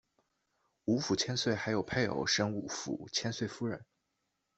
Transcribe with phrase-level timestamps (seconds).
[0.85, 3.85] 吴府千岁还有配偶神吴府千岁夫人。